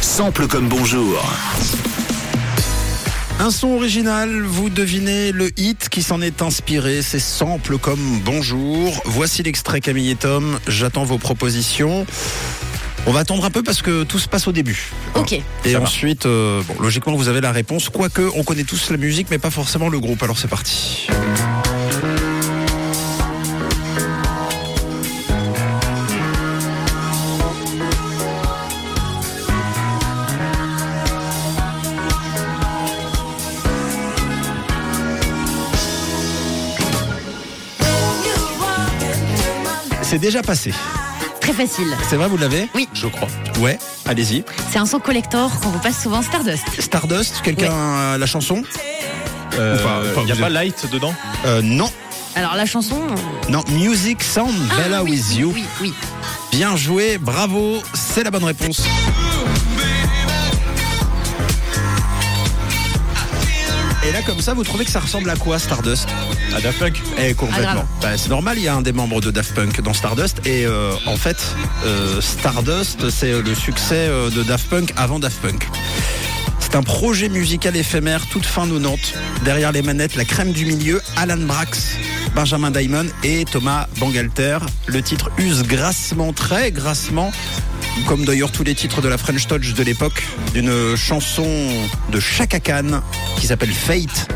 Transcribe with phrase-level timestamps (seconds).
[0.00, 1.22] Sample comme bonjour.
[3.38, 9.02] Un son original, vous devinez le hit qui s'en est inspiré, c'est sample comme bonjour.
[9.04, 12.06] Voici l'extrait Camille et Tom, j'attends vos propositions.
[13.06, 14.90] On va attendre un peu parce que tout se passe au début.
[15.14, 15.40] Ok.
[15.64, 17.88] Et ensuite, euh, bon, logiquement, vous avez la réponse.
[17.88, 20.22] Quoique, on connaît tous la musique, mais pas forcément le groupe.
[20.22, 21.08] Alors c'est parti.
[40.10, 40.74] C'est déjà passé.
[41.40, 41.86] Très facile.
[42.08, 42.88] C'est vrai, vous l'avez Oui.
[42.92, 43.28] Je crois.
[43.60, 44.44] Ouais, allez-y.
[44.72, 46.64] C'est un son collector qu'on vous passe souvent Stardust.
[46.80, 47.70] Stardust, quelqu'un
[48.14, 48.64] a la chanson
[49.56, 51.88] Euh, enfin, Il n'y a vous pas êtes- Light dedans euh, Non,
[52.34, 52.98] Alors la chanson.
[53.48, 53.62] non.
[53.70, 55.52] Music Sound Ah, Bella oui, with oui, You.
[55.54, 55.94] Oui, oui.
[56.50, 58.82] Bien joué, bravo, c'est la bonne réponse.
[64.30, 66.08] Comme ça, vous trouvez que ça ressemble à quoi, Stardust
[66.54, 67.72] À Daft Punk Eh, Ah, complètement.
[67.72, 67.86] grave.
[68.00, 70.40] Bah, c'est normal, il y a un des membres de Daft Punk dans Stardust.
[70.46, 71.36] Et euh, en fait,
[71.84, 75.66] euh, Stardust, c'est le succès euh, de Daft Punk avant Daft Punk.
[76.60, 79.14] C'est un projet musical éphémère, toute fin 90.
[79.44, 81.96] Derrière les manettes, la crème du milieu, Alan Brax,
[82.36, 84.58] Benjamin Diamond et Thomas Bangalter.
[84.86, 87.32] Le titre use grassement, très grassement,
[88.06, 91.46] comme d'ailleurs tous les titres de la French Touch de l'époque, d'une chanson
[92.10, 93.02] de Chaka Khan
[93.36, 94.28] qui s'appelle Fate.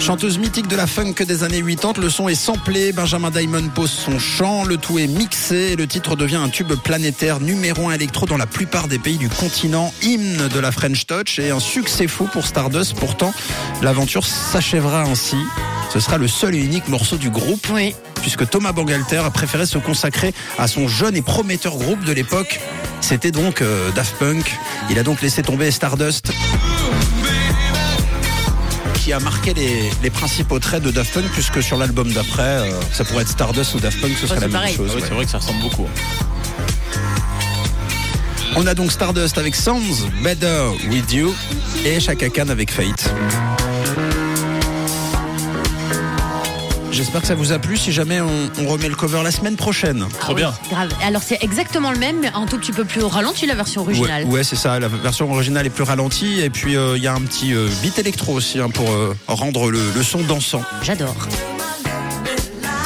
[0.00, 3.90] Chanteuse mythique de la funk des années 80, le son est samplé, Benjamin Diamond pose
[3.90, 7.92] son chant, le tout est mixé et le titre devient un tube planétaire numéro 1
[7.92, 11.60] électro dans la plupart des pays du continent, hymne de la French Touch et un
[11.60, 12.94] succès fou pour Stardust.
[12.94, 13.32] Pourtant,
[13.82, 15.36] l'aventure s'achèvera ainsi.
[15.92, 17.94] Ce sera le seul et unique morceau du groupe Oui.
[18.20, 22.60] Puisque Thomas Bangalter a préféré se consacrer à son jeune et prometteur groupe de l'époque.
[23.00, 24.56] C'était donc euh, Daft Punk.
[24.90, 26.32] Il a donc laissé tomber Stardust
[29.02, 32.80] qui a marqué les, les principaux traits de Daft Punk puisque sur l'album d'après, euh,
[32.92, 34.90] ça pourrait être Stardust ou Daft Punk, ce serait la même chose.
[34.90, 35.06] Ah oui, ouais.
[35.08, 35.88] C'est vrai que ça ressemble beaucoup.
[38.56, 41.32] On a donc Stardust avec Sounds Better With You
[41.84, 43.10] et Chaka Khan avec Fate.
[47.00, 47.78] J'espère que ça vous a plu.
[47.78, 50.04] Si jamais on, on remet le cover la semaine prochaine.
[50.20, 50.52] Trop Ah bien.
[50.64, 50.90] oui, grave.
[51.02, 54.24] Alors c'est exactement le même, mais un tout petit peu plus ralenti la version originale.
[54.24, 54.78] Ouais, ouais, c'est ça.
[54.78, 57.68] La version originale est plus ralentie et puis euh, il y a un petit euh,
[57.82, 60.62] beat électro aussi hein, pour euh, rendre le, le son dansant.
[60.82, 61.16] J'adore.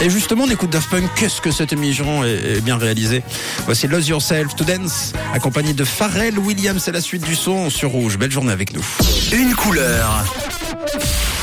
[0.00, 1.10] Et justement, on écoute Daft Punk.
[1.16, 2.28] Qu'est-ce que cette émission est,
[2.58, 3.24] est bien réalisée
[3.64, 6.80] Voici Lose Yourself to Dance, accompagné de Pharrell Williams.
[6.84, 8.18] C'est la suite du son sur Rouge.
[8.18, 8.84] Belle journée avec nous.
[9.32, 10.24] Une couleur.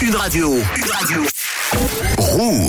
[0.01, 0.55] Une radio.
[0.77, 1.23] Une radio.
[2.33, 2.63] Rouge.